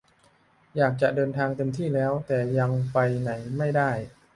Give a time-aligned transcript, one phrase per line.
[0.77, 3.91] อยากจะเดินทางเต็มที่แล้ว แต่ยังไปไหนไม่ได้